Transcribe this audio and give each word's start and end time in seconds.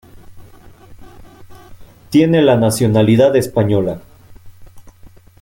Tiene 2.09 2.41
la 2.41 2.55
nacionalidad 2.57 3.35
española. 3.35 4.01